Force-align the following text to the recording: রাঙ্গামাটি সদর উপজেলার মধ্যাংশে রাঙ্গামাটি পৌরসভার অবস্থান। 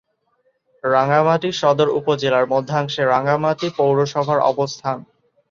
রাঙ্গামাটি 0.83 1.49
সদর 1.61 1.87
উপজেলার 1.99 2.45
মধ্যাংশে 2.53 3.01
রাঙ্গামাটি 3.05 3.67
পৌরসভার 3.77 4.39
অবস্থান। 4.51 4.97